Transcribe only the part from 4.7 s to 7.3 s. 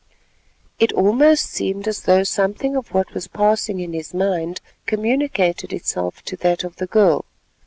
communicated itself to that of the girl.